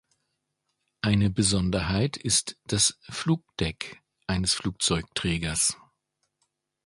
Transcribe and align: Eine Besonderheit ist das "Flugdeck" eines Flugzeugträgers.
Eine 1.01 1.29
Besonderheit 1.29 2.17
ist 2.17 2.57
das 2.65 2.97
"Flugdeck" 3.07 4.01
eines 4.25 4.51
Flugzeugträgers. 4.55 5.77